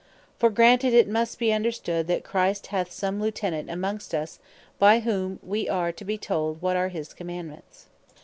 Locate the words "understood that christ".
1.53-2.65